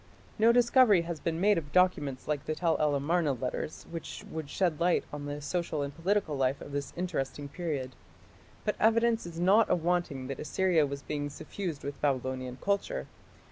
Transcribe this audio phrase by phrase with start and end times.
[0.39, 4.49] No discovery has been made of documents like the Tell el Amarna "letters", which would
[4.49, 7.91] shed light on the social and political life of this interesting period.
[8.65, 13.05] But evidence is not awanting that Assyria was being suffused with Babylonian culture.